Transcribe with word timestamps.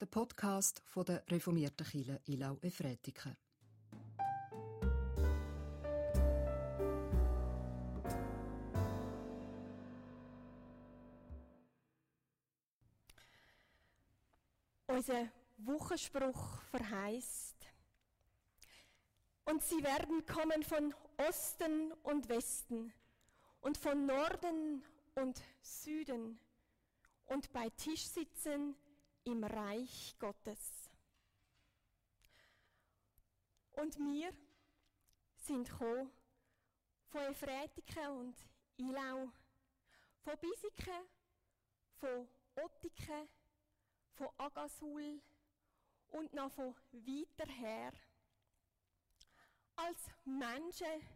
der 0.00 0.06
Podcast 0.06 0.82
von 0.86 1.04
der 1.04 1.22
reformierten 1.28 1.86
Kirche 1.86 2.20
Ilau 2.24 2.56
Efretiken. 2.62 3.36
Unser 14.86 15.28
Wochenspruch 15.58 16.62
verheißt. 16.70 17.56
Und 19.44 19.62
sie 19.62 19.82
werden 19.84 20.24
kommen 20.24 20.62
von 20.62 20.94
Osten 21.28 21.92
und 22.04 22.28
Westen 22.30 22.92
und 23.60 23.76
von 23.76 24.06
Norden 24.06 24.82
und 25.16 25.42
Süden 25.60 26.38
und 27.26 27.52
bei 27.52 27.68
Tisch 27.70 28.06
sitzen 28.06 28.74
im 29.24 29.44
Reich 29.44 30.16
Gottes. 30.18 30.90
Und 33.72 33.96
wir 33.98 34.32
sind 35.36 35.68
gekommen 35.68 36.10
von 37.08 37.20
Efretiken 37.22 38.06
und 38.08 38.36
Ilau, 38.76 39.32
von 40.22 40.38
Bisiken, 40.38 41.08
von 41.96 42.28
Ottiken, 42.56 43.28
von 44.12 44.28
Agasul 44.38 45.20
und 46.08 46.32
noch 46.34 46.52
von 46.52 46.74
weiter 46.92 47.50
her. 47.50 47.92
Als 49.76 50.10
Menschen, 50.24 51.06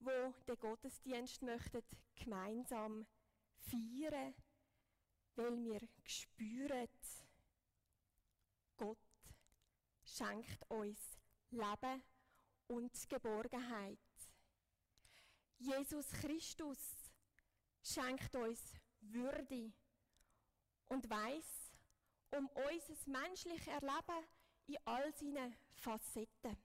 wo 0.00 0.32
den 0.46 0.58
Gottesdienst 0.58 1.42
möchten 1.42 1.82
gemeinsam 2.14 3.06
feiern, 3.56 4.34
weil 5.38 5.56
wir 5.56 5.80
spüren, 6.04 6.88
Gott 8.76 8.98
schenkt 10.04 10.68
uns 10.68 11.16
Leben 11.50 12.02
und 12.66 13.08
Geborgenheit. 13.08 13.98
Jesus 15.58 16.10
Christus 16.10 17.12
schenkt 17.82 18.34
uns 18.34 18.74
Würde 19.00 19.72
und 20.88 21.08
weiß 21.08 21.72
um 22.32 22.48
unser 22.48 23.10
menschliches 23.10 23.68
Erleben 23.68 24.26
in 24.66 24.76
all 24.84 25.14
seinen 25.14 25.54
Facetten. 25.76 26.56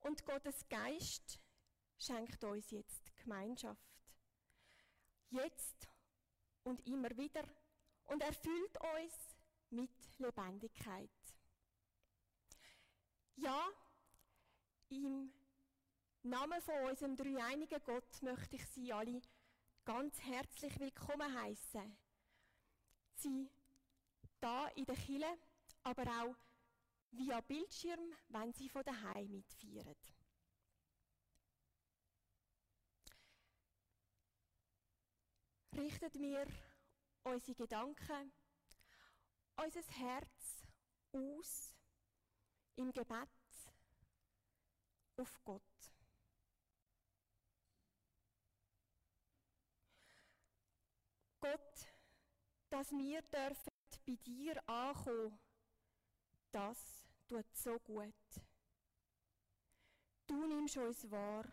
Und 0.00 0.24
Gottes 0.24 0.66
Geist 0.68 1.40
schenkt 1.98 2.42
uns 2.42 2.70
jetzt 2.70 3.14
Gemeinschaft. 3.16 3.80
Jetzt 5.30 5.88
und 6.64 6.86
immer 6.86 7.10
wieder 7.16 7.44
und 8.04 8.22
erfüllt 8.22 8.78
uns 8.96 9.14
mit 9.70 9.90
Lebendigkeit. 10.18 11.10
Ja, 13.36 13.68
im 14.88 15.32
Namen 16.22 16.60
von 16.62 16.74
unserem 16.88 17.16
dreieinigen 17.16 17.82
Gott 17.84 18.22
möchte 18.22 18.56
ich 18.56 18.66
Sie 18.68 18.92
alle 18.92 19.20
ganz 19.84 20.18
herzlich 20.22 20.78
willkommen 20.80 21.34
heißen. 21.34 21.96
Sie 23.16 23.50
da 24.40 24.68
in 24.68 24.86
der 24.86 24.96
Kille, 24.96 25.38
aber 25.82 26.02
auch 26.02 26.36
via 27.10 27.40
Bildschirm, 27.40 28.12
wenn 28.28 28.52
Sie 28.52 28.68
von 28.68 28.82
daheim 28.84 29.30
mitfeiern. 29.30 29.96
Richtet 35.76 36.14
mir 36.14 36.46
unsere 37.24 37.54
Gedanken, 37.56 38.32
unser 39.56 39.82
Herz 39.82 40.64
aus 41.12 41.74
im 42.76 42.92
Gebet 42.92 43.28
auf 45.16 45.40
Gott. 45.44 45.62
Gott, 51.40 51.88
dass 52.70 52.90
wir 52.92 53.22
dürfen 53.22 53.72
bei 54.06 54.16
dir 54.24 54.68
ankommen, 54.68 55.38
das 56.52 57.04
tut 57.28 57.46
so 57.52 57.78
gut. 57.80 58.14
Du 60.26 60.46
nimmst 60.46 60.76
uns 60.76 61.10
wahr, 61.10 61.44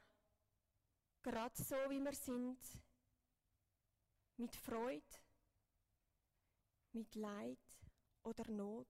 gerade 1.24 1.62
so 1.62 1.76
wie 1.90 2.00
wir 2.00 2.14
sind, 2.14 2.58
mit 4.42 4.56
Freude, 4.56 5.20
mit 6.94 7.14
Leid 7.14 7.60
oder 8.24 8.50
Not. 8.50 8.88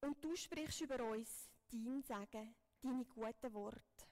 Und 0.00 0.24
du 0.24 0.34
sprichst 0.34 0.80
über 0.80 1.04
uns 1.04 1.50
dein 1.70 2.02
Sagen, 2.02 2.56
deine 2.80 3.04
guten 3.04 3.52
Worte. 3.52 4.06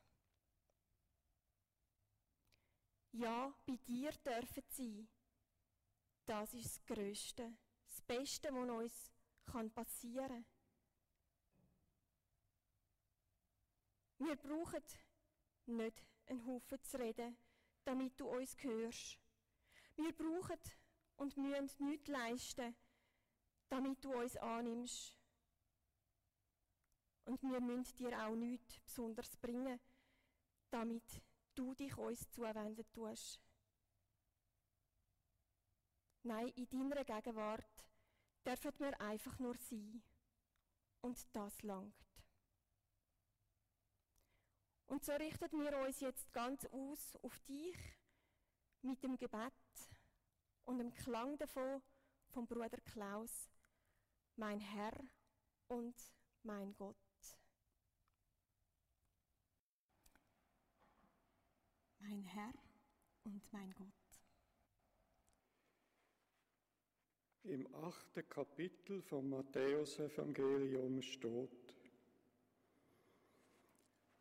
Ja, 3.12 3.54
bei 3.64 3.76
dir 3.76 4.12
dürfen 4.12 4.64
sie. 4.68 5.08
Das 6.26 6.52
ist 6.52 6.66
das 6.66 6.84
Größte, 6.84 7.56
das 7.86 8.02
Beste, 8.02 8.52
was 8.52 9.10
uns 9.54 9.72
passieren 9.72 10.44
kann. 14.18 14.28
Wir 14.28 14.36
brauchen 14.36 14.82
nicht 15.64 16.04
einen 16.26 16.44
Haufen 16.44 16.82
zu 16.82 16.98
reden, 16.98 17.38
damit 17.88 18.20
du 18.20 18.28
uns 18.28 18.54
hörst. 18.62 19.18
Wir 19.96 20.12
brauchen 20.12 20.60
und 21.16 21.38
müssen 21.38 21.86
nichts 21.86 22.08
leisten, 22.08 22.76
damit 23.70 24.04
du 24.04 24.12
uns 24.12 24.36
annimmst. 24.36 25.16
Und 27.24 27.42
wir 27.42 27.60
müssen 27.62 27.96
dir 27.96 28.26
auch 28.26 28.34
nichts 28.34 28.78
Besonderes 28.80 29.34
bringen, 29.38 29.80
damit 30.70 31.22
du 31.54 31.74
dich 31.74 31.96
uns 31.96 32.30
zuwenden 32.30 32.84
tust. 32.92 33.40
Nein, 36.24 36.48
in 36.56 36.68
deiner 36.68 37.04
Gegenwart 37.06 37.84
dürfen 38.44 38.78
wir 38.80 39.00
einfach 39.00 39.38
nur 39.38 39.56
sein. 39.56 40.02
Und 41.00 41.26
das 41.34 41.62
langt. 41.62 42.07
Und 44.88 45.04
so 45.04 45.12
richten 45.12 45.60
wir 45.62 45.78
uns 45.78 46.00
jetzt 46.00 46.32
ganz 46.32 46.64
aus 46.66 47.16
auf 47.22 47.38
dich 47.40 47.76
mit 48.80 49.02
dem 49.02 49.18
Gebet 49.18 49.52
und 50.64 50.78
dem 50.78 50.94
Klang 50.94 51.36
davon 51.36 51.82
vom 52.28 52.46
Bruder 52.46 52.80
Klaus, 52.84 53.50
mein 54.36 54.60
Herr 54.60 54.98
und 55.68 55.94
mein 56.42 56.74
Gott. 56.74 56.96
Mein 61.98 62.22
Herr 62.22 62.54
und 63.24 63.52
mein 63.52 63.74
Gott. 63.74 63.92
Im 67.42 67.74
achten 67.74 68.28
Kapitel 68.28 69.02
vom 69.02 69.28
Matthäusevangelium 69.28 71.02
steht, 71.02 71.77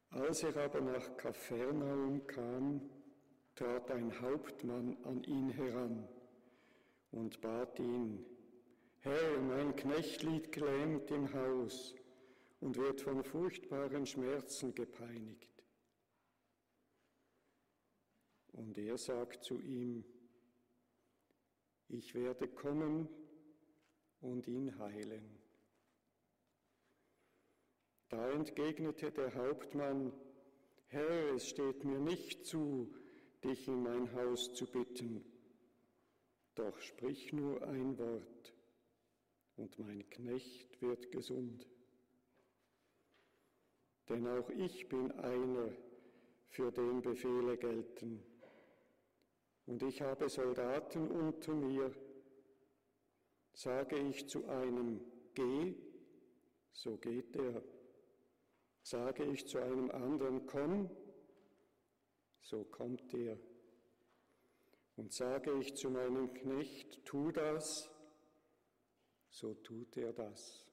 als 0.10 0.44
er 0.44 0.56
aber 0.58 0.82
nach 0.82 1.18
Kapharnaum 1.18 2.26
kam, 2.28 2.82
trat 3.56 3.92
ein 3.92 4.20
Hauptmann 4.22 4.98
an 5.04 5.24
ihn 5.24 5.50
heran 5.50 6.08
und 7.12 7.42
bat 7.42 7.80
ihn, 7.80 8.26
Herr, 9.00 9.40
mein 9.42 9.76
Knecht 9.76 10.24
liegt 10.24 10.58
im 11.12 11.34
Haus 11.34 11.96
und 12.60 12.76
wird 12.78 13.02
von 13.02 13.24
furchtbaren 13.24 14.06
Schmerzen 14.06 14.74
gepeinigt. 14.74 15.64
Und 18.54 18.78
er 18.78 18.98
sagt 18.98 19.44
zu 19.44 19.60
ihm, 19.62 20.04
ich 21.90 22.14
werde 22.16 22.48
kommen 22.48 23.08
und 24.20 24.48
ihn 24.48 24.78
heilen. 24.80 25.37
Da 28.10 28.30
entgegnete 28.32 29.12
der 29.12 29.34
Hauptmann, 29.36 30.14
Herr, 30.88 31.34
es 31.36 31.50
steht 31.50 31.84
mir 31.84 32.00
nicht 32.00 32.46
zu, 32.46 32.94
dich 33.44 33.68
in 33.68 33.84
mein 33.84 34.14
Haus 34.14 34.54
zu 34.54 34.66
bitten, 34.66 35.26
doch 36.56 36.80
sprich 36.80 37.34
nur 37.34 37.62
ein 37.68 37.98
Wort, 37.98 38.54
und 39.58 39.78
mein 39.80 40.10
Knecht 40.10 40.82
wird 40.82 41.12
gesund. 41.12 41.68
Denn 44.08 44.26
auch 44.28 44.50
ich 44.52 44.88
bin 44.88 45.12
einer, 45.12 45.74
für 46.48 46.72
den 46.72 47.02
Befehle 47.02 47.58
gelten, 47.58 48.24
und 49.66 49.84
ich 49.84 50.02
habe 50.02 50.30
Soldaten 50.30 51.10
unter 51.10 51.54
mir, 51.54 51.92
sage 53.52 53.98
ich 53.98 54.28
zu 54.30 54.48
einem, 54.48 55.02
geh, 55.34 55.76
so 56.72 56.96
geht 56.96 57.36
er. 57.36 57.62
Sage 58.90 59.26
ich 59.26 59.46
zu 59.46 59.58
einem 59.58 59.92
anderen, 59.92 60.46
komm, 60.46 60.90
so 62.40 62.64
kommt 62.64 63.14
er. 63.14 63.38
Und 64.96 65.12
sage 65.12 65.52
ich 65.60 65.76
zu 65.76 65.90
meinem 65.90 66.34
Knecht, 66.34 67.04
tu 67.04 67.34
das, 67.34 67.92
so 69.30 69.56
tut 69.56 69.98
er 69.98 70.14
das. 70.14 70.66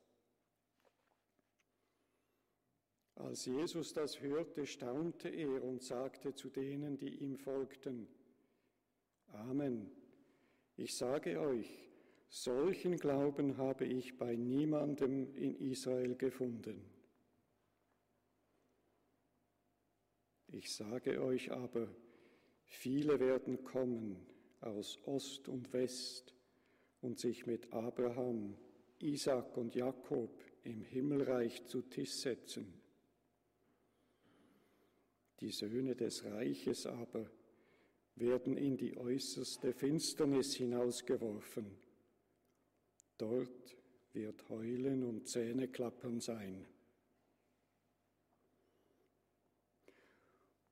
Als 3.17 3.47
Jesus 3.47 3.93
das 3.95 4.21
hörte, 4.21 4.65
staunte 4.65 5.29
er 5.29 5.65
und 5.65 5.83
sagte 5.83 6.37
zu 6.37 6.51
denen, 6.51 6.97
die 6.97 7.17
ihm 7.17 7.37
folgten, 7.37 8.07
Amen. 9.33 9.91
Ich 10.77 10.97
sage 10.97 11.41
euch, 11.41 11.91
solchen 12.29 12.97
Glauben 12.97 13.57
habe 13.57 13.87
ich 13.87 14.17
bei 14.17 14.37
niemandem 14.37 15.35
in 15.35 15.57
Israel 15.57 16.15
gefunden. 16.15 16.94
Ich 20.57 20.73
sage 20.73 21.21
euch 21.21 21.51
aber, 21.51 21.89
viele 22.65 23.19
werden 23.19 23.65
kommen 23.65 24.25
aus 24.61 25.01
Ost 25.05 25.49
und 25.49 25.73
West 25.73 26.33
und 27.01 27.19
sich 27.19 27.45
mit 27.45 27.73
Abraham, 27.73 28.57
Isaac 29.01 29.57
und 29.57 29.75
Jakob 29.75 30.31
im 30.63 30.85
Himmelreich 30.85 31.67
zu 31.67 31.83
Tisch 31.83 32.13
setzen. 32.13 32.73
Die 35.41 35.51
Söhne 35.51 35.97
des 35.97 36.25
Reiches 36.25 36.87
aber 36.87 37.29
werden 38.15 38.57
in 38.57 38.77
die 38.77 38.97
äußerste 38.97 39.73
Finsternis 39.73 40.55
hinausgeworfen. 40.55 41.67
Dort 43.19 43.77
wird 44.13 44.49
Heulen 44.49 45.03
und 45.03 45.29
Zähneklappern 45.29 46.21
sein. 46.21 46.65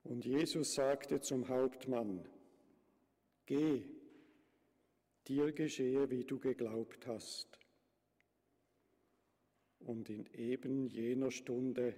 Und 0.03 0.25
Jesus 0.25 0.73
sagte 0.75 1.21
zum 1.21 1.47
Hauptmann, 1.47 2.27
Geh, 3.45 3.83
dir 5.27 5.51
geschehe, 5.51 6.09
wie 6.09 6.23
du 6.23 6.39
geglaubt 6.39 7.07
hast. 7.07 7.59
Und 9.79 10.09
in 10.09 10.25
eben 10.33 10.87
jener 10.87 11.31
Stunde 11.31 11.95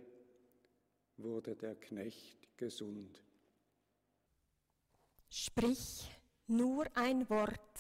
wurde 1.18 1.56
der 1.56 1.76
Knecht 1.76 2.58
gesund. 2.58 3.24
Sprich 5.30 6.10
nur 6.48 6.86
ein 6.96 7.30
Wort. 7.30 7.80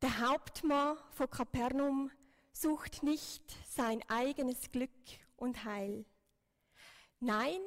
Der 0.00 0.20
Hauptmann 0.20 0.96
von 1.10 1.28
Kapernaum 1.28 2.10
sucht 2.52 3.02
nicht 3.02 3.42
sein 3.68 4.02
eigenes 4.08 4.70
Glück 4.70 4.90
und 5.36 5.64
Heil. 5.64 6.06
Nein, 7.20 7.60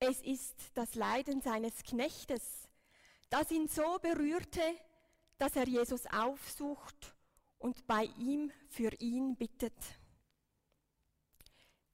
es 0.00 0.20
ist 0.20 0.54
das 0.74 0.96
Leiden 0.96 1.40
seines 1.40 1.84
Knechtes, 1.84 2.68
das 3.30 3.52
ihn 3.52 3.68
so 3.68 3.98
berührte, 4.00 4.62
dass 5.38 5.54
er 5.54 5.68
Jesus 5.68 6.06
aufsucht 6.06 7.14
und 7.58 7.86
bei 7.86 8.04
ihm 8.18 8.50
für 8.68 8.92
ihn 9.00 9.36
bittet. 9.36 9.74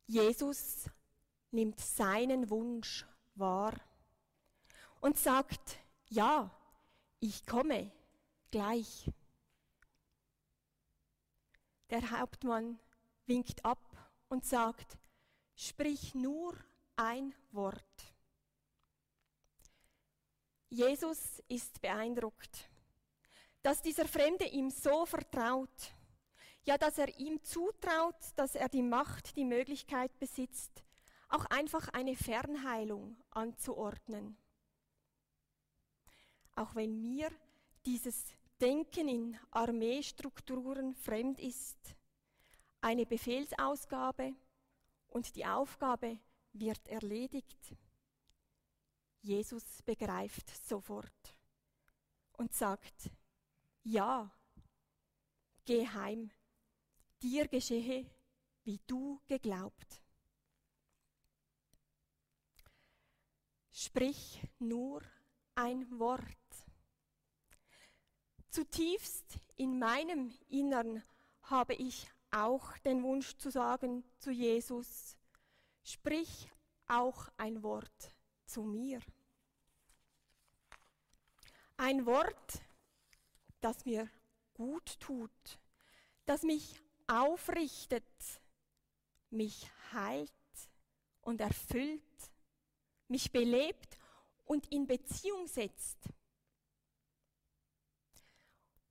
Jesus 0.07 0.89
nimmt 1.51 1.79
seinen 1.81 2.49
Wunsch 2.49 3.07
wahr 3.35 3.75
und 5.01 5.19
sagt, 5.19 5.79
ja, 6.09 6.51
ich 7.21 7.45
komme 7.47 7.93
gleich. 8.51 9.11
Der 11.91 12.11
Hauptmann 12.11 12.79
winkt 13.27 13.65
ab 13.67 13.79
und 14.29 14.47
sagt, 14.47 14.99
sprich 15.55 16.15
nur 16.15 16.57
ein 16.97 17.35
Wort. 17.53 18.15
Jesus 20.69 21.41
ist 21.49 21.81
beeindruckt, 21.81 22.69
dass 23.63 23.81
dieser 23.81 24.07
Fremde 24.07 24.45
ihm 24.47 24.71
so 24.71 25.07
vertraut, 25.07 25.95
ja, 26.65 26.77
dass 26.77 26.99
er 26.99 27.17
ihm 27.19 27.43
zutraut, 27.43 28.17
dass 28.37 28.55
er 28.55 28.69
die 28.69 28.83
Macht, 28.83 29.37
die 29.37 29.45
Möglichkeit 29.45 30.19
besitzt, 30.19 30.83
auch 31.29 31.45
einfach 31.47 31.89
eine 31.91 32.17
Fernheilung 32.17 33.17
anzuordnen. 33.31 34.37
Auch 36.57 36.75
wenn 36.75 37.01
mir 37.01 37.31
dieses 37.85 38.35
Denken 38.61 39.09
in 39.09 39.39
Armeestrukturen 39.51 40.95
fremd 40.95 41.41
ist, 41.41 41.97
eine 42.81 43.07
Befehlsausgabe 43.07 44.35
und 45.15 45.37
die 45.37 45.47
Aufgabe 45.47 46.19
wird 46.53 46.89
erledigt. 46.89 47.77
Jesus 49.23 49.81
begreift 49.83 50.51
sofort 50.67 51.37
und 52.33 52.53
sagt, 52.53 53.11
ja, 53.85 54.31
geh 55.65 55.87
heim, 55.87 56.33
dir 57.23 57.47
geschehe, 57.47 58.11
wie 58.65 58.81
du 58.89 59.21
geglaubt. 59.29 60.03
Sprich 63.71 64.43
nur 64.59 65.01
ein 65.55 65.99
Wort. 65.99 66.25
Zutiefst 68.51 69.39
in 69.57 69.79
meinem 69.79 70.33
Innern 70.49 71.05
habe 71.43 71.75
ich 71.75 72.09
auch 72.35 72.77
den 72.79 73.03
Wunsch 73.03 73.37
zu 73.37 73.51
sagen 73.51 74.05
zu 74.19 74.31
Jesus, 74.31 75.17
sprich 75.85 76.51
auch 76.87 77.29
ein 77.37 77.63
Wort 77.63 78.13
zu 78.45 78.63
mir. 78.63 79.01
Ein 81.77 82.07
Wort, 82.07 82.61
das 83.61 83.85
mir 83.85 84.09
gut 84.53 84.99
tut, 85.01 85.59
das 86.27 86.43
mich 86.43 86.81
aufrichtet, 87.07 88.05
mich 89.31 89.71
heilt 89.93 90.31
und 91.21 91.41
erfüllt, 91.41 92.03
mich 93.09 93.31
belebt 93.31 93.99
und 94.45 94.71
in 94.73 94.87
Beziehung 94.87 95.47
setzt. 95.47 95.99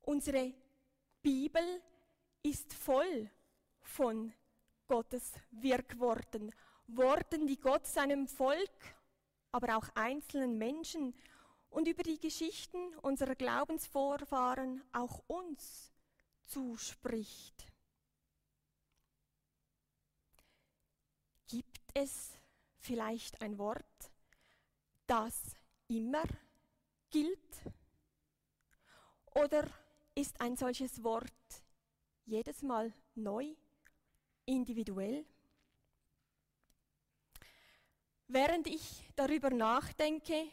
Unsere 0.01 0.53
Bibel 1.21 1.81
ist 2.43 2.73
voll 2.73 3.29
von 3.81 4.33
Gottes 4.87 5.31
Wirkworten, 5.51 6.53
Worten, 6.87 7.47
die 7.47 7.59
Gott 7.59 7.87
seinem 7.87 8.27
Volk, 8.27 8.95
aber 9.51 9.77
auch 9.77 9.89
einzelnen 9.95 10.57
Menschen 10.57 11.15
und 11.69 11.87
über 11.87 12.03
die 12.03 12.19
Geschichten 12.19 12.95
unserer 12.97 13.35
Glaubensvorfahren 13.35 14.83
auch 14.91 15.23
uns 15.27 15.91
zuspricht. 16.43 17.65
Gibt 21.47 21.81
es 21.93 22.38
vielleicht 22.79 23.41
ein 23.41 23.57
Wort, 23.57 24.12
das 25.07 25.55
immer 25.88 26.23
gilt? 27.09 27.39
Oder 29.33 29.67
ist 30.15 30.39
ein 30.41 30.57
solches 30.57 31.03
Wort 31.03 31.62
jedes 32.25 32.62
Mal 32.62 32.94
neu, 33.15 33.53
individuell? 34.46 35.25
Während 38.27 38.68
ich 38.68 39.10
darüber 39.15 39.50
nachdenke, 39.50 40.48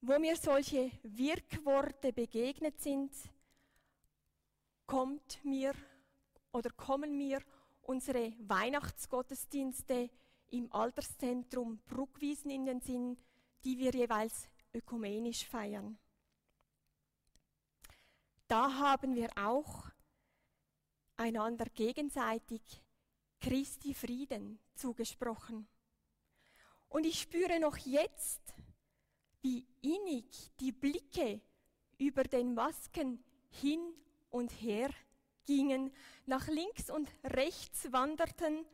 wo 0.00 0.18
mir 0.18 0.36
solche 0.36 0.90
Wirkworte 1.02 2.12
begegnet 2.12 2.80
sind, 2.80 3.12
kommt 4.86 5.38
mir 5.44 5.74
oder 6.52 6.70
kommen 6.70 7.16
mir 7.16 7.40
unsere 7.82 8.32
Weihnachtsgottesdienste 8.40 10.10
im 10.50 10.72
Alterszentrum 10.72 11.78
Bruckwiesen 11.86 12.50
in 12.50 12.66
den 12.66 12.80
Sinn, 12.80 13.16
die 13.64 13.78
wir 13.78 13.92
jeweils 13.92 14.48
ökumenisch 14.74 15.46
feiern. 15.46 15.98
Da 18.48 18.74
haben 18.74 19.14
wir 19.14 19.30
auch 19.36 19.84
einander 21.16 21.66
gegenseitig 21.66 22.62
Christi 23.40 23.94
Frieden 23.94 24.58
zugesprochen. 24.74 25.66
Und 26.88 27.04
ich 27.04 27.20
spüre 27.20 27.58
noch 27.58 27.76
jetzt, 27.78 28.40
wie 29.40 29.66
innig 29.80 30.52
die 30.60 30.72
Blicke 30.72 31.40
über 31.98 32.24
den 32.24 32.54
Masken 32.54 33.22
hin 33.50 33.94
und 34.30 34.50
her 34.62 34.90
gingen, 35.44 35.92
nach 36.26 36.46
links 36.48 36.90
und 36.90 37.08
rechts 37.24 37.90
wanderten 37.92 38.64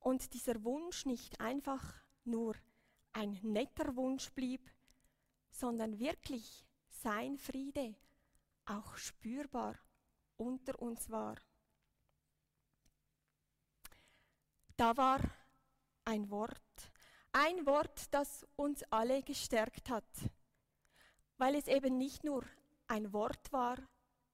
und 0.00 0.34
dieser 0.34 0.62
Wunsch 0.64 1.06
nicht 1.06 1.40
einfach 1.40 1.94
nur 2.24 2.54
ein 3.12 3.38
netter 3.42 3.96
Wunsch 3.96 4.30
blieb, 4.32 4.70
sondern 5.50 5.98
wirklich 5.98 6.66
sein 6.88 7.38
Friede 7.38 7.94
auch 8.66 8.96
spürbar 8.96 9.76
unter 10.36 10.80
uns 10.80 11.10
war. 11.10 11.36
Da 14.76 14.94
war 14.96 15.20
ein 16.04 16.30
Wort, 16.30 16.92
ein 17.32 17.64
Wort, 17.64 18.12
das 18.12 18.46
uns 18.56 18.82
alle 18.90 19.22
gestärkt 19.22 19.88
hat, 19.88 20.04
weil 21.38 21.54
es 21.54 21.66
eben 21.66 21.96
nicht 21.96 22.24
nur 22.24 22.44
ein 22.86 23.10
Wort 23.12 23.52
war, 23.52 23.78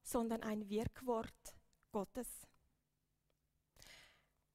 sondern 0.03 0.43
ein 0.43 0.69
Wirkwort 0.69 1.55
Gottes. 1.93 2.29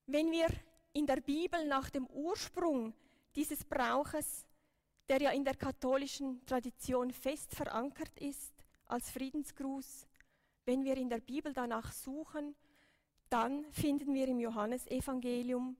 Wenn 0.07 0.29
wir 0.31 0.47
in 0.91 1.05
der 1.05 1.21
Bibel 1.21 1.65
nach 1.67 1.89
dem 1.89 2.05
Ursprung 2.07 2.93
dieses 3.35 3.63
Brauches, 3.63 4.45
der 5.07 5.21
ja 5.21 5.31
in 5.31 5.45
der 5.45 5.55
katholischen 5.55 6.45
Tradition 6.45 7.11
fest 7.11 7.55
verankert 7.55 8.19
ist, 8.19 8.53
als 8.87 9.09
Friedensgruß, 9.11 10.05
wenn 10.65 10.83
wir 10.83 10.97
in 10.97 11.09
der 11.09 11.19
Bibel 11.19 11.53
danach 11.53 11.93
suchen, 11.93 12.55
dann 13.29 13.65
finden 13.71 14.13
wir 14.13 14.27
im 14.27 14.39
Johannesevangelium, 14.39 15.77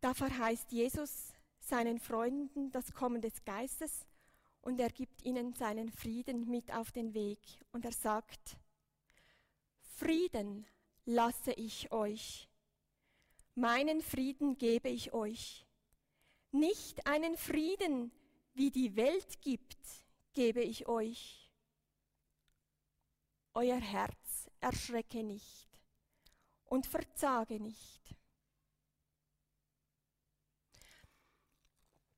da 0.00 0.14
verheißt 0.14 0.72
Jesus 0.72 1.32
seinen 1.58 1.98
Freunden 1.98 2.70
das 2.72 2.92
Kommen 2.92 3.20
des 3.20 3.44
Geistes 3.44 4.06
und 4.62 4.80
er 4.80 4.90
gibt 4.90 5.22
ihnen 5.24 5.52
seinen 5.52 5.90
Frieden 5.90 6.48
mit 6.48 6.72
auf 6.72 6.90
den 6.92 7.14
Weg. 7.14 7.38
Und 7.72 7.84
er 7.84 7.92
sagt, 7.92 8.56
Frieden 9.96 10.66
lasse 11.04 11.52
ich 11.52 11.92
euch, 11.92 12.48
meinen 13.54 14.00
Frieden 14.00 14.56
gebe 14.56 14.88
ich 14.88 15.12
euch. 15.12 15.66
Nicht 16.52 17.06
einen 17.06 17.36
Frieden, 17.36 18.10
wie 18.54 18.70
die 18.70 18.96
Welt 18.96 19.40
gibt, 19.42 19.78
gebe 20.32 20.62
ich 20.62 20.88
euch. 20.88 21.49
Euer 23.54 23.80
Herz 23.80 24.50
erschrecke 24.60 25.22
nicht 25.22 25.68
und 26.66 26.86
verzage 26.86 27.60
nicht. 27.60 28.00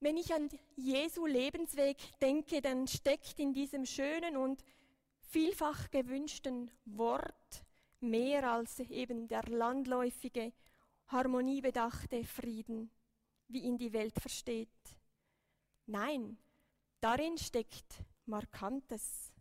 Wenn 0.01 0.17
ich 0.17 0.35
an 0.35 0.49
Jesu 0.77 1.27
Lebensweg 1.27 1.97
denke, 2.21 2.61
dann 2.61 2.89
steckt 2.89 3.39
in 3.39 3.55
diesem 3.55 3.87
schönen 3.87 4.37
und 4.37 4.65
vielfach 5.31 5.91
gewünschten 5.91 6.71
Wort 6.85 7.65
mehr 8.01 8.51
als 8.51 8.81
eben 8.81 9.29
der 9.29 9.45
landläufige, 9.45 10.53
harmoniebedachte 11.07 12.25
Frieden, 12.25 12.91
wie 13.49 13.61
ihn 13.61 13.79
die 13.79 13.93
Welt 13.93 14.19
versteht. 14.21 14.69
Nein, 15.87 16.37
darin 17.01 17.39
steckt 17.39 18.03
Markantes. 18.27 19.32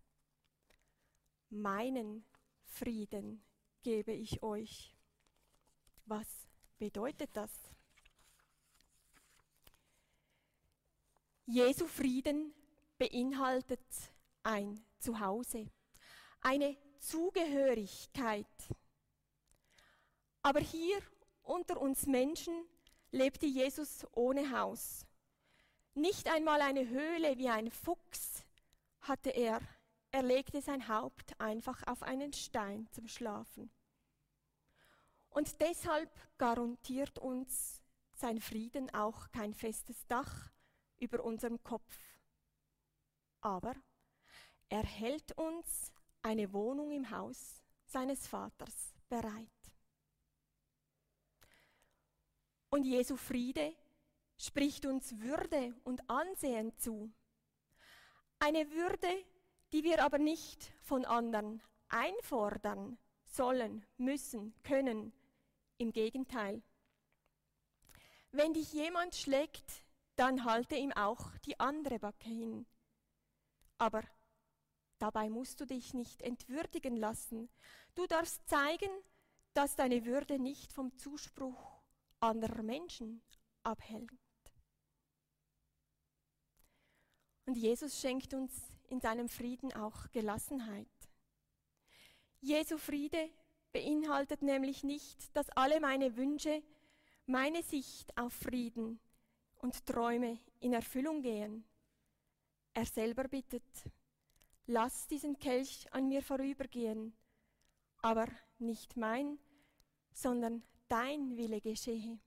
Meinen 1.51 2.25
Frieden 2.63 3.43
gebe 3.83 4.13
ich 4.13 4.41
euch. 4.41 4.95
Was 6.05 6.27
bedeutet 6.79 7.29
das? 7.33 7.51
Jesu 11.45 11.87
Frieden 11.87 12.53
beinhaltet 12.97 13.85
ein 14.43 14.81
Zuhause, 14.97 15.69
eine 16.39 16.77
Zugehörigkeit. 16.99 18.47
Aber 20.41 20.61
hier 20.61 20.99
unter 21.43 21.81
uns 21.81 22.05
Menschen 22.05 22.65
lebte 23.11 23.45
Jesus 23.45 24.07
ohne 24.13 24.57
Haus. 24.57 25.05
Nicht 25.95 26.29
einmal 26.29 26.61
eine 26.61 26.87
Höhle 26.87 27.37
wie 27.37 27.49
ein 27.49 27.69
Fuchs 27.69 28.45
hatte 29.01 29.31
er. 29.31 29.59
Er 30.11 30.23
legte 30.23 30.61
sein 30.61 30.87
Haupt 30.87 31.39
einfach 31.39 31.87
auf 31.87 32.03
einen 32.03 32.33
Stein 32.33 32.87
zum 32.91 33.07
Schlafen. 33.07 33.71
Und 35.29 35.61
deshalb 35.61 36.11
garantiert 36.37 37.17
uns 37.19 37.81
sein 38.13 38.39
Frieden 38.41 38.93
auch 38.93 39.31
kein 39.31 39.53
festes 39.53 40.05
Dach, 40.07 40.51
über 40.99 41.23
unserem 41.23 41.63
Kopf. 41.63 41.97
Aber 43.41 43.73
er 44.69 44.83
hält 44.83 45.31
uns 45.37 45.91
eine 46.21 46.53
Wohnung 46.53 46.91
im 46.91 47.09
Haus 47.09 47.61
seines 47.85 48.27
Vaters 48.27 48.93
bereit. 49.09 49.49
Und 52.69 52.85
Jesu 52.85 53.17
Friede 53.17 53.75
spricht 54.37 54.85
uns 54.85 55.17
Würde 55.19 55.75
und 55.83 56.07
Ansehen 56.09 56.77
zu. 56.77 57.11
Eine 58.39 58.69
Würde, 58.71 59.25
die 59.73 59.83
wir 59.83 60.03
aber 60.03 60.17
nicht 60.17 60.73
von 60.81 61.05
anderen 61.05 61.61
einfordern 61.89 62.97
sollen, 63.25 63.85
müssen, 63.97 64.53
können. 64.63 65.13
Im 65.77 65.93
Gegenteil. 65.93 66.61
Wenn 68.31 68.53
dich 68.53 68.71
jemand 68.71 69.15
schlägt, 69.15 69.83
dann 70.15 70.45
halte 70.45 70.75
ihm 70.75 70.91
auch 70.91 71.37
die 71.39 71.59
andere 71.59 71.97
Backe 71.97 72.29
hin. 72.29 72.67
Aber 73.79 74.03
dabei 74.99 75.29
musst 75.29 75.59
du 75.59 75.65
dich 75.65 75.95
nicht 75.95 76.21
entwürdigen 76.21 76.95
lassen. 76.95 77.49
Du 77.95 78.05
darfst 78.05 78.47
zeigen, 78.47 78.91
dass 79.53 79.75
deine 79.75 80.05
Würde 80.05 80.37
nicht 80.37 80.71
vom 80.71 80.95
Zuspruch 80.97 81.81
anderer 82.19 82.61
Menschen 82.61 83.23
abhält. 83.63 84.11
Und 87.47 87.57
Jesus 87.57 87.99
schenkt 87.99 88.33
uns 88.33 88.71
in 88.91 88.99
seinem 88.99 89.29
Frieden 89.29 89.73
auch 89.73 90.11
Gelassenheit. 90.11 90.87
Jesu 92.41 92.77
Friede 92.77 93.29
beinhaltet 93.71 94.41
nämlich 94.41 94.83
nicht, 94.83 95.35
dass 95.35 95.49
alle 95.51 95.79
meine 95.79 96.17
Wünsche, 96.17 96.61
meine 97.25 97.63
Sicht 97.63 98.15
auf 98.17 98.33
Frieden, 98.33 98.99
und 99.61 99.85
Träume 99.85 100.39
in 100.59 100.73
Erfüllung 100.73 101.21
gehen. 101.21 101.63
Er 102.73 102.85
selber 102.85 103.27
bittet, 103.27 103.63
lass 104.65 105.07
diesen 105.07 105.37
Kelch 105.37 105.85
an 105.91 106.07
mir 106.07 106.23
vorübergehen, 106.23 107.13
aber 108.01 108.27
nicht 108.57 108.97
mein, 108.97 109.37
sondern 110.11 110.63
dein 110.87 111.37
Wille 111.37 111.61
geschehe. 111.61 112.19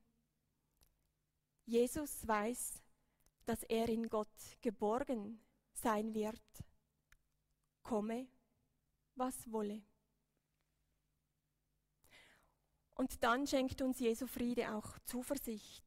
Jesus 1.66 2.26
weiß, 2.26 2.82
dass 3.46 3.62
er 3.64 3.88
in 3.88 4.08
Gott 4.08 4.28
geborgen 4.60 5.40
sein 5.78 6.14
wird, 6.14 6.42
komme, 7.82 8.28
was 9.14 9.50
wolle. 9.50 9.82
Und 12.94 13.22
dann 13.22 13.46
schenkt 13.46 13.82
uns 13.82 13.98
Jesu 13.98 14.26
Friede 14.26 14.74
auch 14.74 14.98
Zuversicht. 15.00 15.84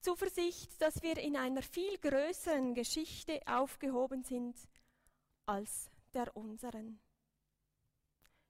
Zuversicht, 0.00 0.80
dass 0.80 1.00
wir 1.02 1.16
in 1.18 1.36
einer 1.36 1.62
viel 1.62 1.96
größeren 1.98 2.74
Geschichte 2.74 3.40
aufgehoben 3.46 4.24
sind 4.24 4.56
als 5.46 5.90
der 6.12 6.36
unseren. 6.36 7.00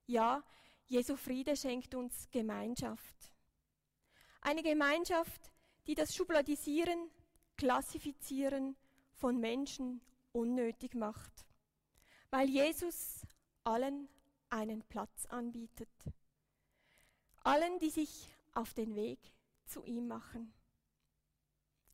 Ja, 0.07 0.43
Jesu 0.87 1.17
Friede 1.17 1.57
schenkt 1.57 1.95
uns 1.95 2.31
Gemeinschaft. 2.31 3.33
Eine 4.41 4.63
Gemeinschaft, 4.63 5.53
die 5.87 5.95
das 5.95 6.15
Schubladisieren, 6.15 7.11
Klassifizieren 7.57 8.77
von 9.15 9.39
Menschen 9.39 10.01
unnötig 10.33 10.95
macht, 10.95 11.47
weil 12.31 12.49
Jesus 12.49 13.23
allen 13.65 14.09
einen 14.51 14.83
Platz 14.83 15.27
anbietet. 15.27 15.89
Allen, 17.45 17.79
die 17.79 17.91
sich 17.91 18.35
auf 18.53 18.75
den 18.75 18.95
Weg 18.95 19.19
zu 19.65 19.85
ihm 19.85 20.09
machen. 20.09 20.53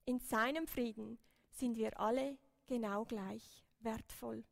In 0.05 0.21
seinem 0.21 0.67
Frieden 0.67 1.19
sind 1.51 1.77
wir 1.77 1.99
alle 2.01 2.39
genau 2.67 3.05
gleich 3.05 3.65
wertvoll. 3.81 4.45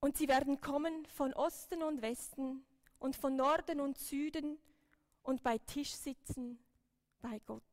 Und 0.00 0.16
sie 0.16 0.28
werden 0.28 0.60
kommen 0.60 1.04
von 1.06 1.34
Osten 1.34 1.82
und 1.82 2.00
Westen 2.00 2.64
und 2.98 3.16
von 3.16 3.36
Norden 3.36 3.80
und 3.80 3.98
Süden 3.98 4.58
und 5.22 5.42
bei 5.42 5.58
Tisch 5.58 5.92
sitzen 5.92 6.58
bei 7.20 7.38
Gott. 7.40 7.69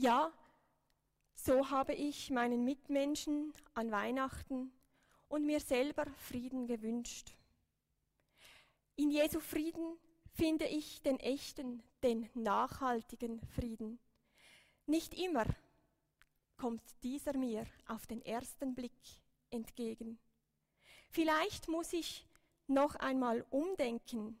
Ja, 0.00 0.32
so 1.34 1.70
habe 1.70 1.92
ich 1.92 2.30
meinen 2.30 2.62
Mitmenschen 2.62 3.52
an 3.74 3.90
Weihnachten 3.90 4.70
und 5.26 5.44
mir 5.44 5.58
selber 5.58 6.06
Frieden 6.28 6.68
gewünscht. 6.68 7.34
In 8.94 9.10
Jesu 9.10 9.40
Frieden 9.40 9.98
finde 10.34 10.66
ich 10.66 11.02
den 11.02 11.18
echten, 11.18 11.82
den 12.04 12.30
nachhaltigen 12.34 13.40
Frieden. 13.56 13.98
Nicht 14.86 15.14
immer 15.14 15.46
kommt 16.56 16.82
dieser 17.02 17.36
mir 17.36 17.66
auf 17.88 18.06
den 18.06 18.22
ersten 18.22 18.76
Blick 18.76 19.18
entgegen. 19.50 20.20
Vielleicht 21.10 21.66
muss 21.66 21.92
ich 21.92 22.24
noch 22.68 22.94
einmal 22.94 23.44
umdenken, 23.50 24.38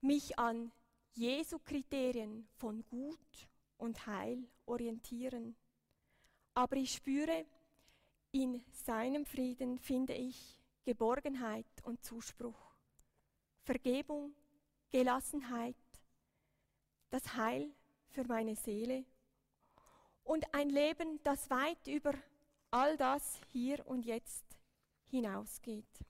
mich 0.00 0.36
an 0.36 0.72
Jesu 1.12 1.60
Kriterien 1.60 2.48
von 2.56 2.84
Gut 2.86 3.48
und 3.78 4.04
Heil 4.08 4.48
orientieren. 4.66 5.56
Aber 6.54 6.76
ich 6.76 6.92
spüre, 6.94 7.44
in 8.32 8.64
seinem 8.72 9.24
Frieden 9.24 9.78
finde 9.78 10.14
ich 10.14 10.60
Geborgenheit 10.84 11.66
und 11.82 12.04
Zuspruch, 12.04 12.74
Vergebung 13.62 14.34
Gelassenheit, 14.90 15.76
das 17.10 17.36
Heil 17.36 17.68
für 18.10 18.24
meine 18.24 18.54
Seele 18.54 19.04
und 20.22 20.54
ein 20.54 20.70
Leben, 20.70 21.20
das 21.24 21.50
weit 21.50 21.86
über 21.86 22.14
all 22.70 22.96
das 22.96 23.40
hier 23.48 23.84
und 23.86 24.04
jetzt 24.04 24.44
hinausgeht. 25.10 26.04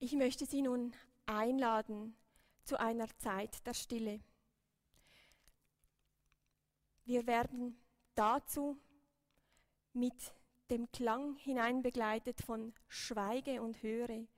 Ich 0.00 0.12
möchte 0.12 0.46
Sie 0.46 0.62
nun 0.62 0.94
einladen 1.26 2.16
zu 2.62 2.78
einer 2.78 3.08
Zeit 3.18 3.66
der 3.66 3.74
Stille. 3.74 4.20
Wir 7.04 7.26
werden 7.26 7.76
dazu 8.14 8.78
mit 9.94 10.14
dem 10.70 10.88
Klang 10.92 11.34
hineinbegleitet 11.34 12.40
von 12.42 12.72
Schweige 12.86 13.60
und 13.60 13.82
höre, 13.82 14.28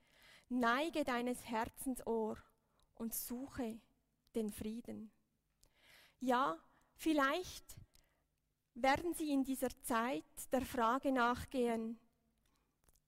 neige 0.49 1.03
deines 1.03 1.45
Herzens 1.45 2.05
Ohr 2.07 2.37
und 2.95 3.13
suche 3.13 3.79
den 4.33 4.49
Frieden. 4.49 5.11
Ja, 6.19 6.57
vielleicht 6.95 7.75
werden 8.73 9.13
Sie 9.13 9.31
in 9.31 9.43
dieser 9.43 9.69
Zeit 9.83 10.23
der 10.51 10.65
Frage 10.65 11.11
nachgehen, 11.11 11.99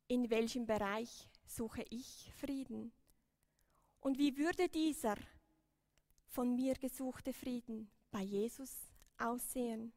in 0.07 0.29
welchem 0.29 0.67
Bereich 0.67 1.31
suche 1.55 1.85
ich 1.89 2.31
Frieden? 2.39 2.91
Und 3.99 4.17
wie 4.17 4.37
würde 4.37 4.67
dieser 4.69 5.15
von 6.27 6.55
mir 6.55 6.73
gesuchte 6.75 7.33
Frieden 7.33 7.89
bei 8.11 8.21
Jesus 8.21 8.71
aussehen? 9.17 9.93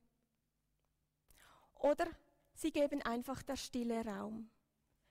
Oder 1.74 2.06
sie 2.54 2.70
geben 2.70 3.02
einfach 3.02 3.42
der 3.42 3.56
Stille 3.56 4.04
Raum, 4.04 4.50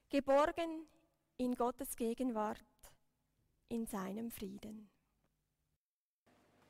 geborgen 0.10 0.88
in 1.38 1.56
Gottes 1.56 1.96
Gegenwart, 1.96 2.62
in 3.70 3.86
seinem 3.86 4.32
Frieden. 4.32 4.90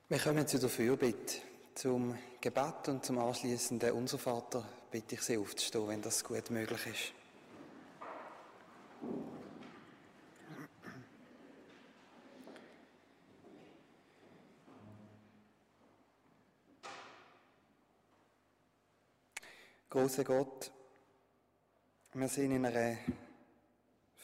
Wir 0.07 0.19
kommen 0.19 0.47
zu 0.47 0.59
der 0.59 0.69
Fürbitte. 0.69 1.41
Zum 1.75 2.17
Gebet 2.39 2.87
und 2.87 3.03
zum 3.03 3.17
anschließenden 3.17 3.91
Unser 3.91 4.17
Vater 4.17 4.63
bitte 4.89 5.15
ich 5.15 5.21
Sie 5.21 5.37
aufzustehen, 5.37 5.89
wenn 5.89 6.01
das 6.01 6.23
gut 6.23 6.49
möglich 6.49 6.87
ist. 6.87 7.13
Großer 19.95 20.25
Gott, 20.25 20.73
wir 22.15 22.27
sind 22.27 22.51
in 22.51 22.65
einer 22.65 22.97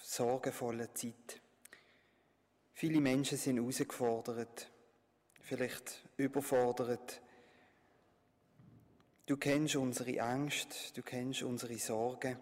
sorgenvollen 0.03 0.93
Zeit. 0.93 1.39
Viele 2.73 2.99
Menschen 2.99 3.37
sind 3.37 3.55
herausgefordert, 3.55 4.69
vielleicht 5.39 6.03
überfordert. 6.17 7.21
Du 9.25 9.37
kennst 9.37 9.77
unsere 9.77 10.21
Angst, 10.21 10.97
du 10.97 11.03
kennst 11.03 11.43
unsere 11.43 11.77
Sorgen. 11.77 12.37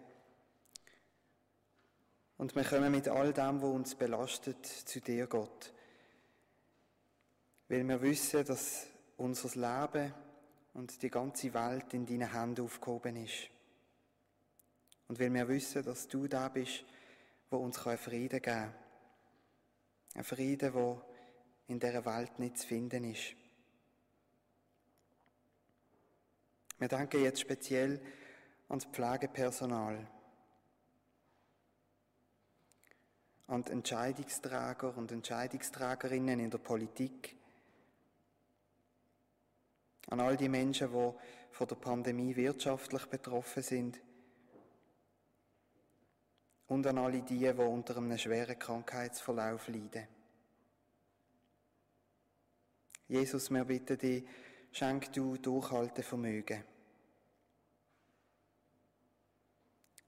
Und 2.36 2.56
wir 2.56 2.64
kommen 2.64 2.90
mit 2.90 3.06
all 3.06 3.32
dem, 3.32 3.62
was 3.62 3.70
uns 3.70 3.94
belastet, 3.94 4.66
zu 4.66 5.00
dir, 5.00 5.28
Gott. 5.28 5.72
Weil 7.68 7.84
wir 7.84 8.02
wissen, 8.02 8.44
dass 8.44 8.88
unser 9.18 9.50
Leben 9.50 10.12
und 10.80 11.02
die 11.02 11.10
ganze 11.10 11.52
Welt 11.52 11.92
in 11.92 12.06
deinen 12.06 12.32
Händen 12.32 12.64
aufgehoben 12.64 13.14
ist. 13.16 13.50
Und 15.08 15.20
weil 15.20 15.32
wir 15.34 15.46
wissen, 15.46 15.84
dass 15.84 16.08
du 16.08 16.26
da 16.26 16.48
bist, 16.48 16.86
wo 17.50 17.58
uns 17.58 17.76
Frieden 17.76 18.40
geben 18.40 18.42
kann. 18.42 18.74
Ein 20.14 20.24
Frieden, 20.24 20.72
der 20.72 21.02
in 21.66 21.78
dieser 21.78 22.06
Welt 22.06 22.38
nicht 22.38 22.56
zu 22.56 22.66
finden 22.66 23.04
ist. 23.04 23.34
Wir 26.78 26.88
danken 26.88 27.24
jetzt 27.24 27.40
speziell 27.40 28.00
ans 28.70 28.86
Pflegepersonal, 28.86 30.08
an 33.48 33.64
die 33.64 33.72
Entscheidungsträger 33.72 34.96
und 34.96 35.12
Entscheidungsträgerinnen 35.12 36.40
in 36.40 36.50
der 36.50 36.58
Politik, 36.58 37.36
an 40.10 40.20
all 40.20 40.36
die 40.36 40.48
Menschen, 40.48 40.90
die 40.92 41.12
von 41.52 41.66
der 41.66 41.76
Pandemie 41.76 42.34
wirtschaftlich 42.36 43.06
betroffen 43.06 43.62
sind 43.62 44.00
und 46.66 46.86
an 46.86 46.98
alle 46.98 47.22
die, 47.22 47.38
die 47.38 47.48
unter 47.48 47.96
einem 47.96 48.18
schweren 48.18 48.58
Krankheitsverlauf 48.58 49.68
leiden. 49.68 50.06
Jesus, 53.08 53.50
wir 53.50 53.64
bitten 53.64 53.98
dich, 53.98 54.24
schenk 54.70 55.12
du 55.12 55.36
Durchhaltevermögen. 55.36 56.62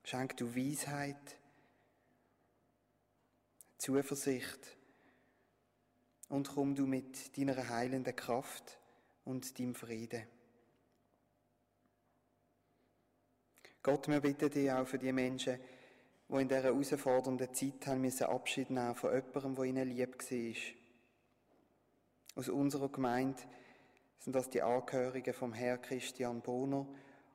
Schenk 0.05 0.37
du 0.37 0.55
Weisheit, 0.55 1.37
Zuversicht 3.79 4.77
und 6.29 6.49
komm 6.49 6.75
du 6.75 6.87
mit 6.87 7.37
deiner 7.37 7.69
heilenden 7.69 8.15
Kraft 8.15 8.79
und 9.25 9.59
deinem 9.59 9.75
Frieden. 9.75 10.27
Gott, 13.83 14.07
wir 14.09 14.21
bitten 14.21 14.51
dich 14.51 14.71
auch 14.71 14.87
für 14.87 14.99
die 14.99 15.13
Menschen, 15.13 15.59
die 16.29 16.41
in 16.41 16.49
dieser 16.49 16.63
herausfordernden 16.63 17.53
Zeit 17.53 17.87
haben 17.87 18.01
müssen 18.01 18.25
Abschied 18.25 18.71
nehmen 18.71 18.95
von 18.95 19.13
jemandem, 19.13 19.55
der 19.55 19.65
ihnen 19.65 19.89
lieb 19.89 20.19
war. 20.19 20.75
Aus 22.37 22.49
unserer 22.49 22.89
Gemeinde 22.89 23.43
sind 24.19 24.35
das 24.35 24.49
die 24.49 24.63
Angehörigen 24.63 25.35
vom 25.35 25.53
Herr 25.53 25.79
Christian 25.79 26.41
Boner 26.41 26.87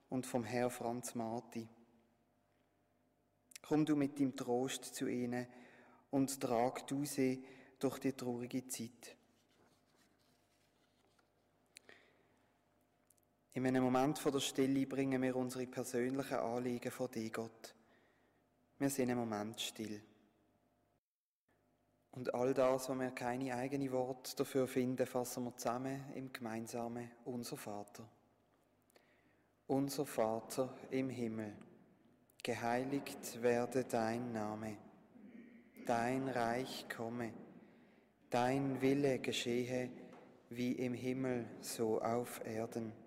und 0.10 0.26
vom 0.26 0.46
Herr 0.46 0.70
Franz 0.70 1.16
Marti. 1.16 1.68
Komm 3.62 3.86
du 3.86 3.98
mit 3.98 4.18
dem 4.18 4.36
Trost 4.36 4.96
zu 4.96 5.08
ihnen 5.08 5.48
und 6.10 6.40
trag 6.40 6.88
du 6.88 7.04
sie 7.04 7.44
durch 7.80 8.00
die 8.00 8.14
traurige 8.14 8.66
Zeit. 8.68 9.17
In 13.58 13.66
einem 13.66 13.86
Moment 13.86 14.20
von 14.20 14.32
der 14.32 14.40
Stille 14.40 14.86
bringen 14.86 15.20
wir 15.20 15.36
unsere 15.36 15.66
persönlichen 15.66 16.36
Anliegen 16.38 16.92
vor 16.92 17.08
dir, 17.08 17.28
Gott. 17.32 17.74
Wir 18.78 18.88
sind 18.88 19.10
im 19.10 19.18
Moment 19.18 19.60
still. 19.60 20.00
Und 22.12 22.36
all 22.36 22.54
das, 22.54 22.88
wo 22.88 22.94
wir 22.94 23.10
keine 23.10 23.56
eigenen 23.56 23.92
Worte 23.92 24.36
dafür 24.36 24.68
finden, 24.68 25.08
fassen 25.08 25.46
wir 25.46 25.58
zusammen 25.58 26.06
im 26.14 26.32
gemeinsamen 26.32 27.10
Unser 27.26 27.58
Vater. 27.58 28.08
Unser 29.66 30.06
Vater 30.06 30.72
im 30.92 31.10
Himmel, 31.10 31.56
geheiligt 32.44 33.42
werde 33.42 33.86
dein 33.86 34.34
Name, 34.34 34.78
dein 35.88 36.28
Reich 36.28 36.86
komme, 36.96 37.34
dein 38.30 38.80
Wille 38.82 39.18
geschehe, 39.18 39.90
wie 40.52 40.74
im 40.74 40.94
Himmel 40.94 41.48
so 41.60 42.00
auf 42.00 42.46
Erden. 42.46 43.07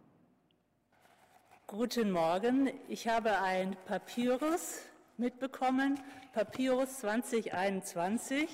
Guten 1.73 2.11
Morgen. 2.11 2.69
Ich 2.89 3.07
habe 3.07 3.39
ein 3.39 3.77
Papyrus 3.85 4.81
mitbekommen, 5.15 5.97
Papyrus 6.33 6.99
2021. 6.99 8.49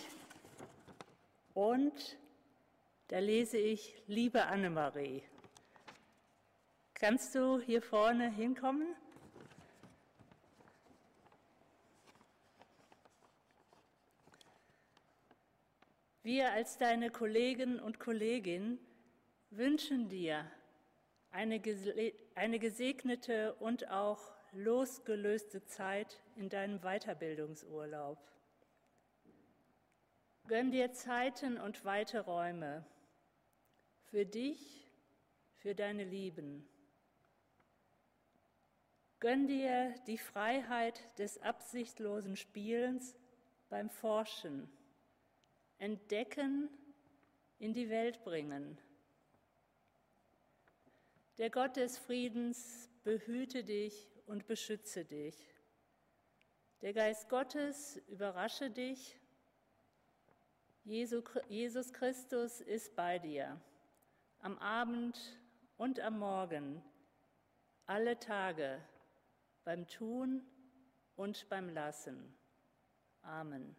Und 1.56 2.16
da 3.08 3.18
lese 3.18 3.58
ich, 3.58 3.96
liebe 4.06 4.46
Annemarie, 4.46 5.24
kannst 6.94 7.34
du 7.34 7.60
hier 7.60 7.82
vorne 7.82 8.30
hinkommen? 8.30 8.86
Wir 16.22 16.52
als 16.52 16.78
deine 16.78 17.10
Kollegen 17.10 17.80
und 17.80 18.00
Kolleginnen 18.00 18.78
wünschen 19.50 20.08
dir 20.08 20.46
eine, 21.32 21.60
eine 22.38 22.60
gesegnete 22.60 23.56
und 23.56 23.90
auch 23.90 24.20
losgelöste 24.52 25.66
Zeit 25.66 26.22
in 26.36 26.50
deinem 26.50 26.80
Weiterbildungsurlaub. 26.82 28.20
Gönn 30.48 30.70
dir 30.70 30.94
Zeiten 30.94 31.58
und 31.58 31.84
weite 31.84 32.22
Räume 32.22 32.86
für 34.04 34.24
dich, 34.24 34.88
für 35.56 35.74
deine 35.74 36.04
Lieben. 36.04 36.70
Gönn 39.20 39.48
dir 39.48 39.96
die 40.06 40.20
Freiheit 40.20 41.02
des 41.18 41.42
absichtlosen 41.42 42.36
Spielens 42.36 43.16
beim 43.68 43.90
Forschen, 43.90 44.70
Entdecken, 45.80 46.70
in 47.58 47.74
die 47.74 47.90
Welt 47.90 48.24
bringen. 48.24 48.78
Der 51.38 51.50
Gott 51.50 51.76
des 51.76 51.98
Friedens 51.98 52.90
behüte 53.04 53.64
dich 53.64 54.10
und 54.26 54.48
beschütze 54.48 55.06
dich. 55.06 55.36
Der 56.82 56.94
Geist 56.94 57.30
Gottes 57.30 57.98
überrasche 58.08 58.70
dich 58.70 59.20
Jesus 60.88 61.92
Christus 61.92 62.62
ist 62.62 62.96
bei 62.96 63.20
dir, 63.20 63.60
am 64.40 64.58
Abend 64.60 65.20
und 65.76 66.00
am 66.00 66.20
Morgen, 66.20 66.82
alle 67.88 68.18
Tage, 68.18 68.82
beim 69.66 69.86
Tun 69.86 70.42
und 71.18 71.50
beim 71.50 71.68
Lassen. 71.68 72.34
Amen. 73.22 73.76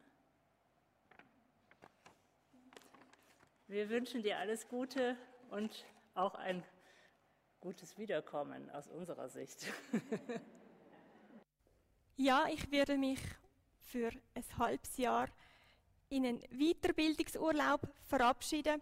Wir 3.69 3.89
wünschen 3.89 4.23
dir 4.23 4.37
alles 4.37 4.69
Gute 4.69 5.17
und 5.49 5.87
auch 6.13 6.35
ein 6.35 6.63
gutes 7.61 7.97
Wiederkommen 7.99 8.71
aus 8.71 8.87
unserer 8.89 9.29
Sicht. 9.29 9.67
ja, 12.17 12.47
ich 12.53 12.71
werde 12.71 12.97
mich 12.97 13.21
für 13.81 14.11
ein 14.35 14.59
halbes 14.59 14.97
Jahr 14.97 15.29
in 16.09 16.25
einen 16.25 16.41
Weiterbildungsurlaub 16.51 17.81
verabschieden 18.07 18.81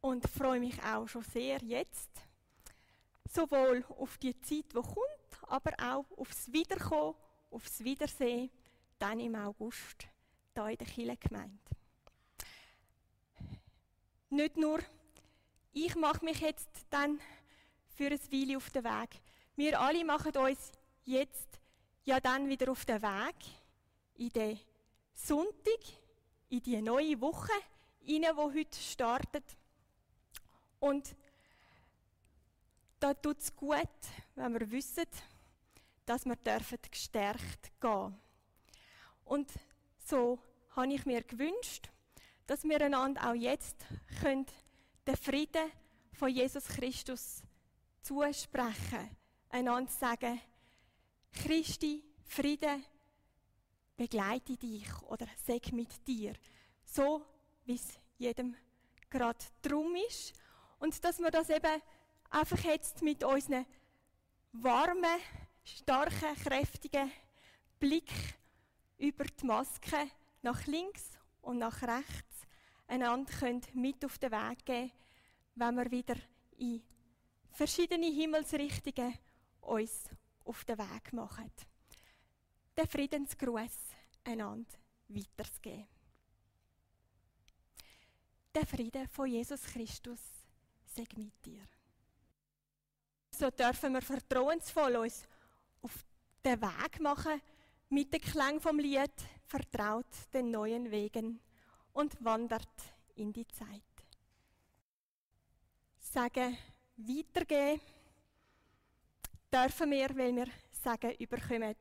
und 0.00 0.28
freue 0.28 0.60
mich 0.60 0.82
auch 0.82 1.08
schon 1.08 1.22
sehr 1.22 1.58
jetzt, 1.62 2.10
sowohl 3.28 3.84
auf 3.98 4.18
die 4.18 4.38
Zeit, 4.40 4.72
die 4.72 4.74
kommt, 4.74 4.96
aber 5.42 5.72
auch 5.80 6.18
aufs 6.18 6.52
Wiederkommen, 6.52 7.14
aufs 7.50 7.82
Wiedersehen, 7.84 8.50
dann 8.98 9.20
im 9.20 9.34
August, 9.34 10.06
hier 10.54 10.68
in 10.68 10.76
der 10.76 10.86
Kirchengemeinde. 10.86 11.58
Nicht 14.30 14.56
nur 14.56 14.80
ich 15.72 15.94
mache 15.94 16.24
mich 16.24 16.40
jetzt 16.40 16.86
dann 16.90 17.20
für 17.94 18.06
ein 18.06 18.20
Weile 18.32 18.56
auf 18.56 18.70
den 18.70 18.84
Weg. 18.84 19.20
Wir 19.56 19.80
alle 19.80 20.04
machen 20.04 20.36
uns 20.36 20.72
jetzt 21.04 21.60
ja 22.04 22.20
dann 22.20 22.48
wieder 22.48 22.70
auf 22.72 22.84
den 22.84 23.02
Weg 23.02 23.36
in 24.14 24.30
den 24.30 24.60
Sonntag 25.14 25.80
in 26.48 26.62
die 26.62 26.80
neue 26.80 27.20
Woche 27.20 27.52
rein, 28.08 28.22
die 28.22 28.26
heute 28.26 28.78
startet. 28.78 29.44
Und 30.78 31.14
da 32.98 33.14
tut 33.14 33.38
es 33.38 33.54
gut, 33.54 33.78
wenn 34.34 34.52
wir 34.58 34.70
wissen, 34.70 35.06
dass 36.06 36.24
wir 36.24 36.36
dürfen 36.36 36.78
gestärkt 36.90 37.70
gehen 37.80 38.18
Und 39.24 39.50
so 40.04 40.38
habe 40.74 40.92
ich 40.92 41.06
mir 41.06 41.22
gewünscht, 41.22 41.88
dass 42.46 42.64
wir 42.64 42.80
einander 42.80 43.30
auch 43.30 43.34
jetzt 43.34 43.76
können 44.20 44.46
den 45.10 45.16
Frieden 45.16 45.72
von 46.12 46.28
Jesus 46.28 46.68
Christus 46.68 47.42
zusprechen, 48.00 49.10
einander 49.48 49.90
sagen, 49.90 50.40
Christi 51.32 52.04
Friede 52.28 52.80
begleite 53.96 54.56
dich 54.56 54.86
oder 55.08 55.26
sag 55.44 55.72
mit 55.72 56.06
dir. 56.06 56.34
So, 56.84 57.26
wie 57.64 57.74
es 57.74 57.98
jedem 58.18 58.54
gerade 59.08 59.38
drum 59.62 59.96
ist. 60.08 60.32
Und 60.78 61.04
dass 61.04 61.18
wir 61.18 61.30
das 61.32 61.50
eben 61.50 61.82
einfach 62.30 62.62
jetzt 62.62 63.02
mit 63.02 63.24
unseren 63.24 63.66
warmen, 64.52 65.20
starken, 65.64 66.36
kräftigen 66.36 67.10
Blick 67.80 68.12
über 68.98 69.24
die 69.24 69.46
Maske 69.46 70.08
nach 70.42 70.66
links 70.66 71.10
und 71.42 71.58
nach 71.58 71.82
rechts 71.82 72.29
einander 72.90 73.32
können 73.32 73.62
mit 73.74 74.04
auf 74.04 74.18
den 74.18 74.32
Weg 74.32 74.64
geben, 74.64 74.92
wenn 75.54 75.74
wir 75.76 75.90
wieder 75.90 76.16
in 76.58 76.82
verschiedene 77.52 78.06
Himmelsrichtungen 78.06 79.14
uns 79.60 80.08
auf 80.44 80.64
den 80.64 80.78
Weg 80.78 81.12
machen. 81.12 81.50
Der 82.76 82.86
Friedensgruß 82.86 83.78
einander 84.24 84.70
weiterzugeben. 85.08 85.86
Der 88.54 88.66
Friede 88.66 89.06
von 89.08 89.26
Jesus 89.26 89.62
Christus 89.62 90.20
sei 90.84 91.06
mit 91.16 91.44
dir. 91.44 91.62
So 93.30 93.50
dürfen 93.50 93.92
wir 93.92 94.02
vertrauensvoll 94.02 94.96
uns 94.96 95.24
auf 95.82 96.04
den 96.44 96.60
Weg 96.60 97.00
machen, 97.00 97.40
mit 97.90 98.12
dem 98.12 98.20
Klang 98.20 98.60
vom 98.60 98.78
Lied 98.78 99.12
vertraut 99.46 100.06
den 100.32 100.50
neuen 100.50 100.90
Wegen 100.90 101.40
und 102.00 102.24
wandert 102.24 102.66
in 103.16 103.30
die 103.30 103.46
Zeit. 103.48 103.82
Sagen, 105.98 106.56
weitergehen 106.96 107.78
dürfen 109.52 109.90
wir, 109.90 110.08
weil 110.16 110.34
wir 110.34 110.46
Sagen 110.70 111.14
überkommen. 111.18 111.76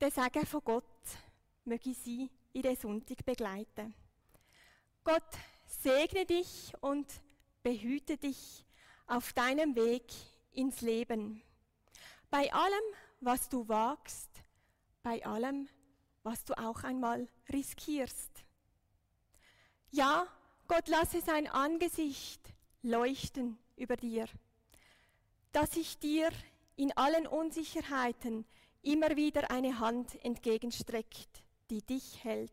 Der 0.00 0.10
Segen 0.12 0.46
von 0.46 0.60
Gott 0.62 0.84
möge 1.64 1.94
Sie 1.94 2.30
in 2.52 2.62
den 2.62 2.76
Sonntag 2.76 3.24
begleiten. 3.24 3.92
Gott 5.02 5.32
segne 5.66 6.24
dich 6.24 6.72
und 6.80 7.06
behüte 7.64 8.16
dich 8.16 8.64
auf 9.08 9.32
deinem 9.32 9.74
Weg 9.74 10.12
ins 10.52 10.80
Leben. 10.80 11.42
Bei 12.30 12.52
allem, 12.52 12.94
was 13.20 13.48
du 13.48 13.66
wagst, 13.68 14.30
bei 15.02 15.24
allem, 15.26 15.68
was 16.22 16.44
du 16.44 16.56
auch 16.56 16.84
einmal 16.84 17.28
riskierst. 17.52 18.45
Ja, 19.96 20.26
Gott 20.68 20.88
lasse 20.88 21.22
sein 21.22 21.46
Angesicht 21.46 22.52
leuchten 22.82 23.56
über 23.76 23.96
dir, 23.96 24.26
dass 25.52 25.72
sich 25.72 25.98
dir 25.98 26.28
in 26.76 26.94
allen 26.98 27.26
Unsicherheiten 27.26 28.44
immer 28.82 29.16
wieder 29.16 29.50
eine 29.50 29.78
Hand 29.78 30.22
entgegenstreckt, 30.22 31.42
die 31.70 31.80
dich 31.80 32.22
hält. 32.22 32.52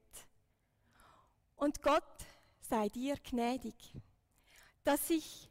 Und 1.57 1.81
Gott 1.81 2.25
sei 2.61 2.87
dir 2.87 3.17
gnädig, 3.17 3.75
dass 4.85 5.09
sich 5.09 5.49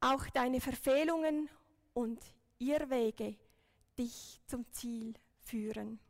auch 0.00 0.26
deine 0.34 0.60
Verfehlungen 0.60 1.48
und 1.94 2.22
Irrwege 2.58 3.34
dich 3.96 4.42
zum 4.44 4.70
Ziel 4.72 5.14
führen. 5.38 6.00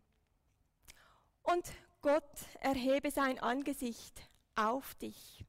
Und 1.44 1.70
Gott 2.00 2.34
erhebe 2.58 3.12
sein 3.12 3.38
Angesicht 3.38 4.20
auf 4.68 4.94
dich, 4.96 5.44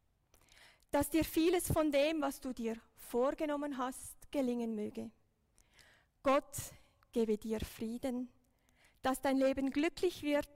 dass 0.91 1.09
dir 1.09 1.23
vieles 1.23 1.71
von 1.71 1.91
dem, 1.91 2.21
was 2.21 2.39
du 2.39 2.53
dir 2.53 2.77
vorgenommen 2.95 3.77
hast, 3.77 4.31
gelingen 4.31 4.75
möge. 4.75 5.11
Gott 6.23 6.55
gebe 7.11 7.37
dir 7.37 7.59
Frieden 7.59 8.29
dass 9.01 9.21
dein 9.21 9.37
Leben 9.37 9.71
glücklich 9.71 10.23
wird 10.23 10.47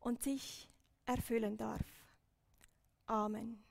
und 0.00 0.22
sich 0.22 0.68
erfüllen 1.06 1.56
darf. 1.56 1.84
Amen. 3.06 3.62